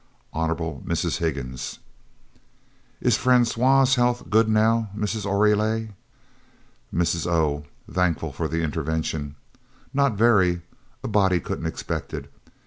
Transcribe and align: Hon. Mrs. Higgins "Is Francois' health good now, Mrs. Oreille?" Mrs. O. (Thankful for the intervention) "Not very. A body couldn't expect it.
Hon. 0.33 0.55
Mrs. 0.83 1.17
Higgins 1.19 1.77
"Is 3.01 3.17
Francois' 3.17 3.85
health 3.93 4.31
good 4.31 4.49
now, 4.49 4.89
Mrs. 4.97 5.27
Oreille?" 5.27 5.89
Mrs. 6.91 7.27
O. 7.27 7.65
(Thankful 7.87 8.33
for 8.33 8.47
the 8.47 8.63
intervention) 8.63 9.35
"Not 9.93 10.13
very. 10.13 10.63
A 11.03 11.07
body 11.07 11.39
couldn't 11.39 11.67
expect 11.67 12.15
it. 12.15 12.33